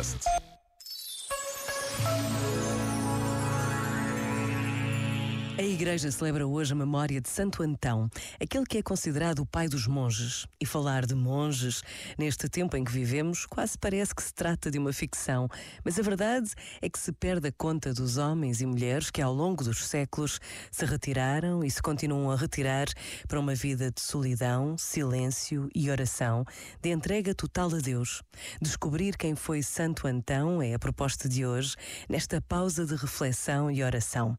[0.00, 0.59] Podcast.
[5.60, 9.68] A Igreja celebra hoje a memória de Santo Antão, aquele que é considerado o pai
[9.68, 10.46] dos monges.
[10.58, 11.82] E falar de monges,
[12.16, 15.50] neste tempo em que vivemos, quase parece que se trata de uma ficção.
[15.84, 16.50] Mas a verdade
[16.80, 20.40] é que se perde a conta dos homens e mulheres que, ao longo dos séculos,
[20.72, 22.86] se retiraram e se continuam a retirar
[23.28, 26.42] para uma vida de solidão, silêncio e oração,
[26.80, 28.22] de entrega total a Deus.
[28.62, 31.76] Descobrir quem foi Santo Antão é a proposta de hoje,
[32.08, 34.38] nesta pausa de reflexão e oração.